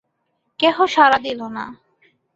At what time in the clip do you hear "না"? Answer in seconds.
1.55-1.65